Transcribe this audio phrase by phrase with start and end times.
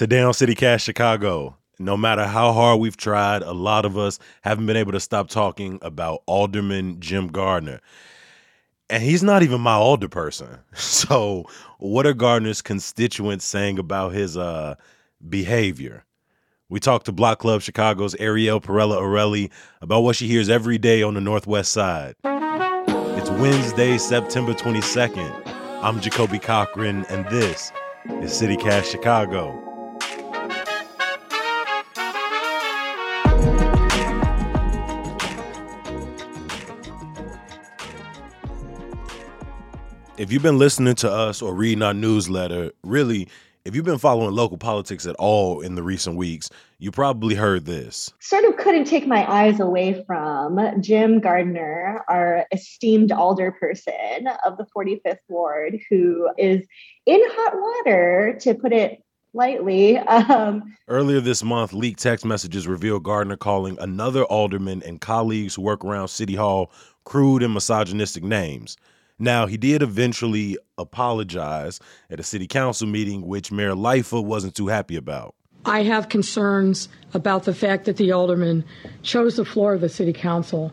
[0.00, 4.64] Today on CityCast Chicago, no matter how hard we've tried, a lot of us haven't
[4.64, 7.80] been able to stop talking about Alderman Jim Gardiner.
[8.88, 10.60] And he's not even my alder person.
[10.74, 11.44] So,
[11.80, 14.76] what are Gardiner's constituents saying about his uh,
[15.28, 16.06] behavior?
[16.70, 19.50] We talked to Block Club Chicago's Ariel Parrella-Aureli
[19.82, 22.14] about what she hears every day on the Northwest Side.
[22.24, 25.46] It's Wednesday, September 22nd.
[25.82, 27.70] I'm Jacoby Cochran, and this
[28.22, 29.69] is CityCast Chicago.
[40.20, 43.26] If you've been listening to us or reading our newsletter, really,
[43.64, 47.64] if you've been following local politics at all in the recent weeks, you probably heard
[47.64, 48.12] this.
[48.20, 54.66] Sort of couldn't take my eyes away from Jim Gardiner, our esteemed alderperson of the
[54.76, 56.66] 45th Ward, who is
[57.06, 59.02] in hot water, to put it
[59.32, 59.96] lightly.
[59.96, 65.62] Um, Earlier this month, leaked text messages revealed Gardiner calling another alderman and colleagues who
[65.62, 66.70] work around City Hall
[67.04, 68.76] crude and misogynistic names.
[69.20, 74.68] Now, he did eventually apologize at a city council meeting, which Mayor Lightfoot wasn't too
[74.68, 75.34] happy about.
[75.66, 78.64] I have concerns about the fact that the alderman
[79.02, 80.72] chose the floor of the city council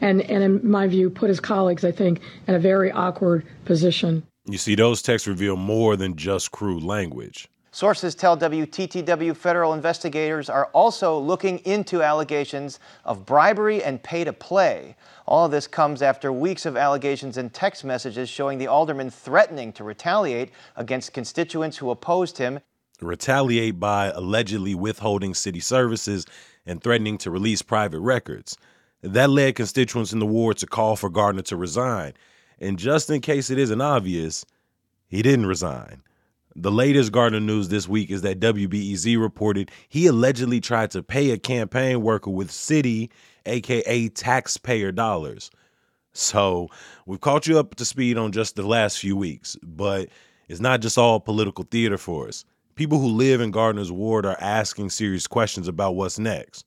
[0.00, 4.24] and, and in my view, put his colleagues, I think, in a very awkward position.
[4.46, 7.48] You see, those texts reveal more than just crude language.
[7.74, 14.32] Sources tell WTTW federal investigators are also looking into allegations of bribery and pay to
[14.34, 14.94] play.
[15.26, 19.72] All of this comes after weeks of allegations and text messages showing the alderman threatening
[19.72, 22.60] to retaliate against constituents who opposed him.
[23.00, 26.26] Retaliate by allegedly withholding city services
[26.66, 28.58] and threatening to release private records.
[29.00, 32.12] That led constituents in the ward to call for Gardiner to resign.
[32.60, 34.44] And just in case it isn't obvious,
[35.08, 36.02] he didn't resign.
[36.54, 41.30] The latest Gardiner news this week is that WBEZ reported he allegedly tried to pay
[41.30, 43.10] a campaign worker with city,
[43.46, 45.50] aka taxpayer dollars.
[46.12, 46.68] So
[47.06, 50.10] we've caught you up to speed on just the last few weeks, but
[50.48, 52.44] it's not just all political theater for us.
[52.74, 56.66] People who live in Gardiner's ward are asking serious questions about what's next.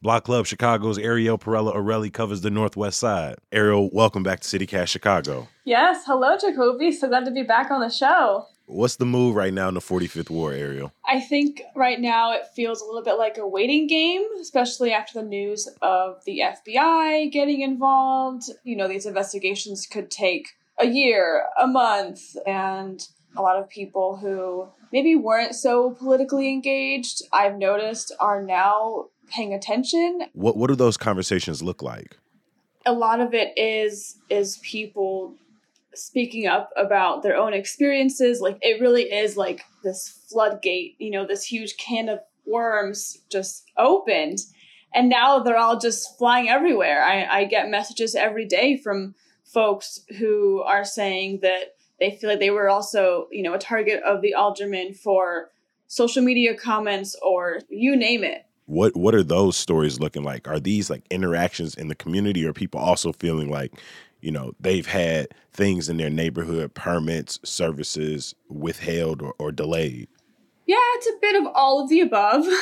[0.00, 3.36] Block Club Chicago's Ariel Parrella-Aureli covers the Northwest Side.
[3.52, 5.48] Ariel, welcome back to CityCast Chicago.
[5.64, 6.92] Yes, hello, Jacoby.
[6.92, 8.46] So glad to be back on the show.
[8.66, 10.92] What's the move right now in the 45th Ward, Ariel?
[11.06, 15.20] I think right now it feels a little bit like a waiting game, especially after
[15.20, 18.50] the news of the FBI getting involved.
[18.64, 23.06] You know, these investigations could take a year, a month, and
[23.36, 29.54] a lot of people who maybe weren't so politically engaged, I've noticed, are now paying
[29.54, 30.22] attention.
[30.32, 32.16] What what do those conversations look like?
[32.84, 35.34] A lot of it is is people
[35.96, 38.40] speaking up about their own experiences.
[38.40, 43.64] Like it really is like this floodgate, you know, this huge can of worms just
[43.76, 44.38] opened.
[44.94, 47.02] And now they're all just flying everywhere.
[47.02, 49.14] I, I get messages every day from
[49.44, 54.02] folks who are saying that they feel like they were also, you know, a target
[54.02, 55.50] of the alderman for
[55.86, 58.42] social media comments or you name it.
[58.66, 60.48] What what are those stories looking like?
[60.48, 63.72] Are these like interactions in the community or people also feeling like
[64.26, 70.08] you know they've had things in their neighborhood permits services withheld or, or delayed?
[70.66, 72.44] Yeah it's a bit of all of the above.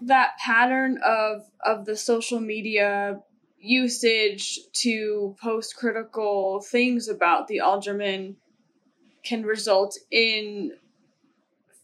[0.00, 3.20] That pattern of of the social media
[3.60, 8.36] usage to post critical things about the alderman
[9.22, 10.72] can result in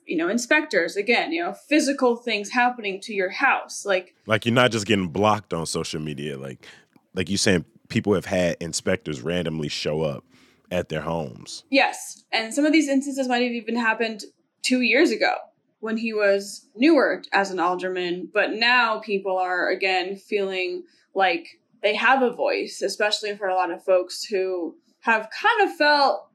[0.06, 4.54] you know inspectors again you know physical things happening to your house like like you're
[4.54, 6.66] not just getting blocked on social media like
[7.14, 7.64] like you saying
[7.94, 10.25] people have had inspectors randomly show up
[10.69, 11.62] at their homes.
[11.71, 12.25] Yes.
[12.32, 14.25] And some of these instances might have even happened
[14.62, 15.32] two years ago
[15.78, 18.28] when he was newer as an alderman.
[18.34, 20.83] But now people are, again, feeling
[21.15, 25.77] like they have a voice, especially for a lot of folks who have kind of
[25.77, 26.27] felt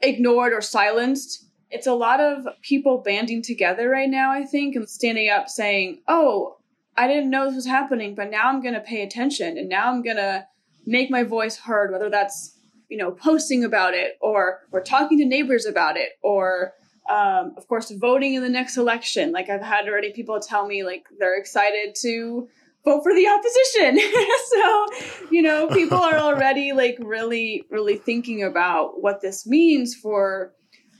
[0.00, 1.44] ignored or silenced.
[1.70, 6.00] It's a lot of people banding together right now, I think, and standing up saying,
[6.08, 6.56] oh,
[6.96, 9.90] I didn't know this was happening, but now I'm going to pay attention and now
[9.90, 10.46] I'm going to
[10.86, 12.56] make my voice heard, whether that's
[12.88, 16.72] you know posting about it or or talking to neighbors about it or
[17.10, 19.32] um, of course voting in the next election.
[19.32, 22.48] Like I've had already people tell me like they're excited to
[22.84, 23.98] vote for the opposition.
[24.50, 30.52] so, you know, people are already like really, really thinking about what this means for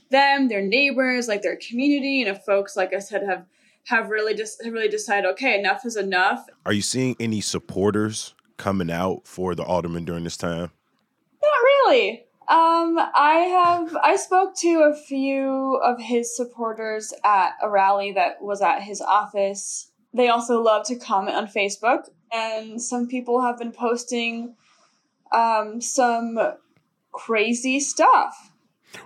[0.09, 2.21] them, their neighbors, like their community.
[2.21, 3.45] And if folks, like I said, have
[3.87, 6.45] have really just have really decided, okay, enough is enough.
[6.65, 10.71] Are you seeing any supporters coming out for the alderman during this time?
[11.41, 12.23] Not really.
[12.47, 18.41] Um, I have I spoke to a few of his supporters at a rally that
[18.41, 19.91] was at his office.
[20.13, 24.55] They also love to comment on Facebook, and some people have been posting
[25.33, 26.39] um, some
[27.11, 28.51] crazy stuff.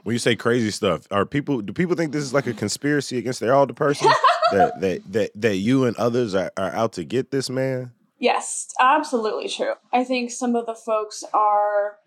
[0.03, 3.17] When you say crazy stuff, are people do people think this is like a conspiracy
[3.17, 4.11] against their older person
[4.51, 7.91] that, that that that you and others are, are out to get this man?
[8.19, 9.73] Yes, absolutely true.
[9.93, 11.97] I think some of the folks are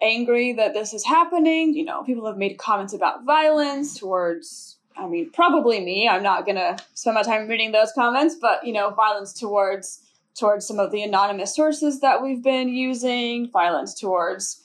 [0.00, 1.74] angry that this is happening.
[1.74, 6.08] You know, people have made comments about violence towards, I mean, probably me.
[6.08, 10.02] I'm not going to spend my time reading those comments, but, you know, violence towards
[10.38, 14.62] towards some of the anonymous sources that we've been using, violence towards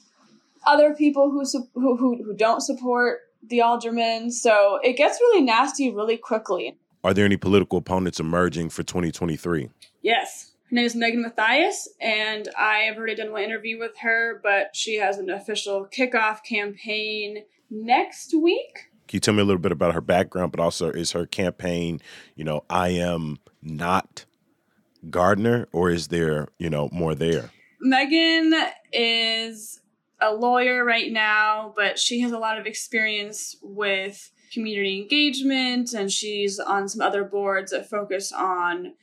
[0.65, 1.43] other people who
[1.73, 4.31] who who, who don't support the alderman.
[4.31, 6.77] So it gets really nasty really quickly.
[7.03, 9.69] Are there any political opponents emerging for 2023?
[10.01, 10.52] Yes.
[10.73, 14.75] Her name is Megan Mathias, and I have already done one interview with her, but
[14.75, 18.89] she has an official kickoff campaign next week.
[19.07, 22.01] Can you tell me a little bit about her background, but also is her campaign,
[22.35, 24.25] you know, I am not
[25.11, 27.51] Gardiner, or is there, you know, more there?
[27.79, 28.55] Megan
[28.91, 29.79] is
[30.19, 36.11] a lawyer right now, but she has a lot of experience with community engagement and
[36.11, 38.93] she's on some other boards that focus on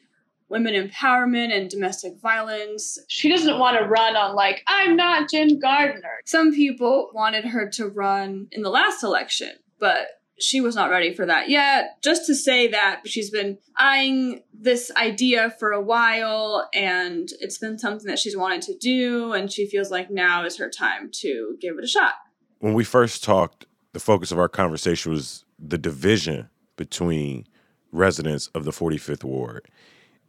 [0.51, 2.99] women empowerment and domestic violence.
[3.09, 6.21] She doesn't want to run on, like, I'm not Jim Gardiner.
[6.27, 10.09] Some people wanted her to run in the last election, but
[10.39, 12.03] she was not ready for that yet.
[12.03, 17.79] Just to say that she's been eyeing this idea for a while and it's been
[17.79, 21.57] something that she's wanted to do, and she feels like now is her time to
[21.61, 22.15] give it a shot.
[22.59, 27.47] When we first talked, the focus of our conversation was the division between
[27.93, 29.69] residents of the 45th Ward.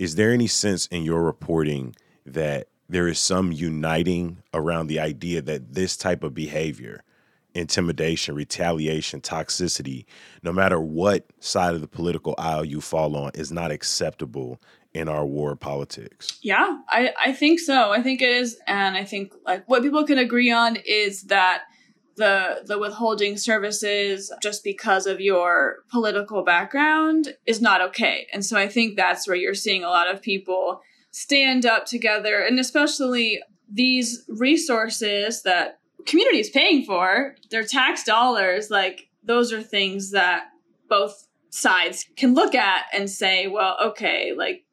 [0.02, 1.96] Is there any sense in your reporting
[2.26, 7.04] that there is some uniting around the idea that this type of behavior,
[7.54, 10.06] intimidation, retaliation, toxicity,
[10.42, 14.60] no matter what side of the political aisle you fall on, is not acceptable
[14.92, 16.40] in our war politics?
[16.42, 17.92] Yeah, I, I think so.
[17.92, 18.58] I think it is.
[18.66, 21.62] And I think like what people can agree on is that
[22.18, 28.28] the the withholding services just because of your political background is not okay.
[28.34, 30.82] And so I think that's where you're seeing a lot of people
[31.12, 33.42] stand up together and especially
[33.72, 40.46] these resources that community is paying for, their tax dollars, like those are things that
[40.90, 44.66] both sides can look at and say, well, okay, like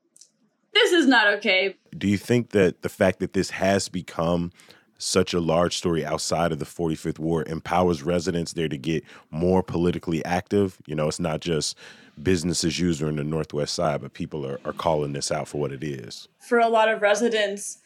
[0.75, 1.76] this is not okay.
[1.96, 4.52] Do you think that the fact that this has become
[4.98, 9.62] such a large story outside of the 45th Ward empowers residents there to get more
[9.62, 10.78] politically active.
[10.86, 11.78] You know, it's not just
[12.22, 15.58] business as usual in the Northwest side, but people are, are calling this out for
[15.60, 16.28] what it is.
[16.40, 17.78] For a lot of residents,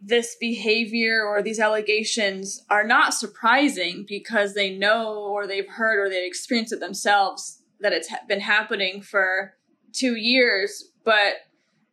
[0.00, 6.08] this behavior or these allegations are not surprising because they know or they've heard or
[6.08, 9.54] they've experienced it themselves that it's been happening for
[9.92, 10.90] two years.
[11.04, 11.34] But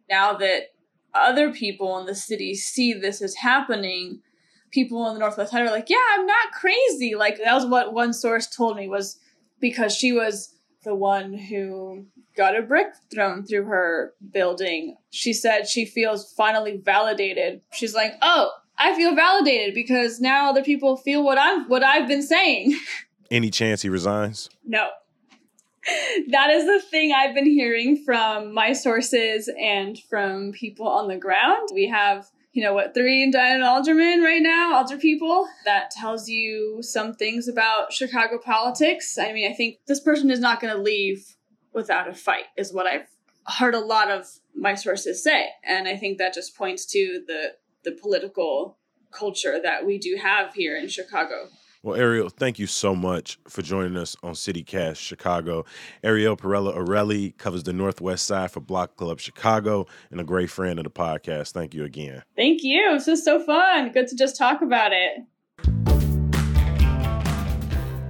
[0.09, 0.73] now that
[1.13, 4.21] other people in the city see this as happening,
[4.71, 7.15] people in the Northwest side are like, yeah, I'm not crazy.
[7.15, 9.19] Like that was what one source told me was
[9.59, 12.05] because she was the one who
[12.35, 14.95] got a brick thrown through her building.
[15.09, 17.61] She said she feels finally validated.
[17.73, 22.07] She's like, oh, I feel validated because now other people feel what I'm what I've
[22.07, 22.79] been saying.
[23.31, 24.49] Any chance he resigns?
[24.65, 24.89] No
[26.29, 31.17] that is the thing I've been hearing from my sources and from people on the
[31.17, 31.69] ground.
[31.73, 35.47] We have, you know, what, three indicted aldermen right now, alder people.
[35.65, 39.17] That tells you some things about Chicago politics.
[39.17, 41.35] I mean, I think this person is not going to leave
[41.73, 43.07] without a fight, is what I've
[43.47, 45.49] heard a lot of my sources say.
[45.63, 48.77] And I think that just points to the the political
[49.11, 51.49] culture that we do have here in Chicago.
[51.83, 55.65] Well, Ariel, thank you so much for joining us on CityCast Chicago.
[56.03, 60.83] Ariel Parrella-Aureli covers the Northwest Side for Block Club Chicago and a great friend of
[60.83, 61.53] the podcast.
[61.53, 62.21] Thank you again.
[62.35, 62.91] Thank you.
[62.93, 63.91] This is so fun.
[63.93, 65.23] Good to just talk about it.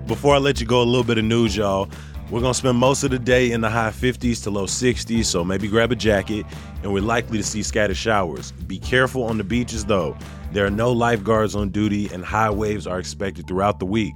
[0.05, 1.89] Before I let you go, a little bit of news, y'all.
[2.31, 5.25] We're going to spend most of the day in the high 50s to low 60s,
[5.25, 6.45] so maybe grab a jacket,
[6.81, 8.53] and we're likely to see scattered showers.
[8.53, 10.17] Be careful on the beaches, though.
[10.53, 14.13] There are no lifeguards on duty, and high waves are expected throughout the week.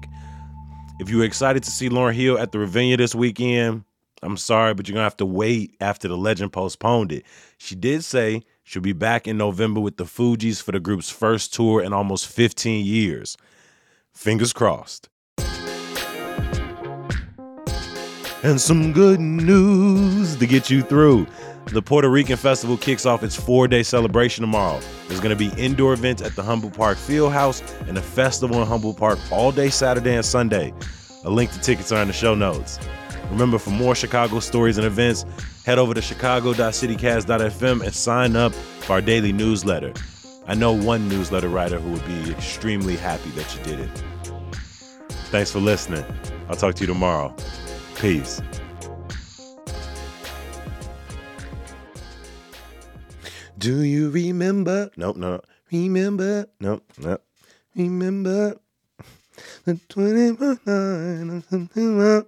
[0.98, 3.84] If you're excited to see Lauryn Hill at the Ravinia this weekend,
[4.22, 7.25] I'm sorry, but you're going to have to wait after the legend postponed it.
[7.57, 11.53] She did say she'll be back in November with the Fugees for the group's first
[11.53, 13.36] tour in almost 15 years.
[14.13, 15.10] Fingers crossed.
[18.45, 21.25] And some good news to get you through.
[21.65, 24.79] The Puerto Rican Festival kicks off its four day celebration tomorrow.
[25.07, 28.67] There's going to be indoor events at the Humboldt Park Fieldhouse and a festival in
[28.67, 30.75] Humboldt Park all day Saturday and Sunday.
[31.23, 32.77] A link to tickets are in the show notes.
[33.31, 35.25] Remember, for more Chicago stories and events,
[35.65, 39.91] head over to chicago.citycast.fm and sign up for our daily newsletter.
[40.45, 44.03] I know one newsletter writer who would be extremely happy that you did it.
[45.31, 46.05] Thanks for listening.
[46.47, 47.35] I'll talk to you tomorrow.
[47.95, 48.41] Peace.
[53.57, 54.91] Do you remember?
[54.97, 55.41] Nope, no.
[55.71, 56.45] Remember?
[56.59, 57.23] Nope, nope.
[57.75, 58.59] Remember
[59.63, 60.59] the 21
[61.29, 62.25] of September?